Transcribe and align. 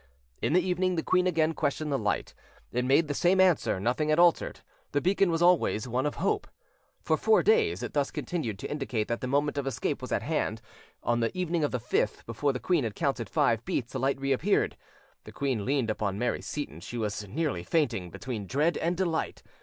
In 0.41 0.53
the 0.53 0.67
evening 0.67 0.95
the 0.95 1.03
queen 1.03 1.27
again 1.27 1.53
questioned 1.53 1.91
the 1.91 1.99
light: 1.99 2.33
it 2.71 2.83
made 2.83 3.07
the 3.07 3.13
same 3.13 3.39
answer; 3.39 3.79
nothing 3.79 4.09
had 4.09 4.17
altered; 4.17 4.61
the 4.93 4.99
beacon 4.99 5.29
was 5.29 5.43
always 5.43 5.87
one 5.87 6.07
of 6.07 6.15
hope. 6.15 6.47
For 7.03 7.15
four 7.15 7.43
days 7.43 7.83
it 7.83 7.93
thus 7.93 8.09
continued 8.09 8.57
to 8.57 8.67
indicate 8.67 9.07
that 9.09 9.21
the 9.21 9.27
moment 9.27 9.59
of 9.59 9.67
escape 9.67 10.01
was 10.01 10.11
at 10.11 10.23
hand; 10.23 10.59
on 11.03 11.19
the 11.19 11.29
evening 11.37 11.63
of 11.63 11.69
the 11.69 11.79
fifth, 11.79 12.25
before 12.25 12.51
the 12.51 12.59
queen 12.59 12.83
had 12.83 12.95
counted 12.95 13.29
five 13.29 13.63
beats, 13.63 13.93
the 13.93 13.99
light 13.99 14.19
reappeared: 14.19 14.75
the 15.25 15.31
queen 15.31 15.65
leaned 15.65 15.91
upon 15.91 16.17
Mary 16.17 16.41
Seyton; 16.41 16.79
she 16.79 16.97
was 16.97 17.27
nearly 17.27 17.61
fainting, 17.61 18.09
between 18.09 18.47
dread 18.47 18.77
and 18.77 18.97
'delight. 18.97 19.43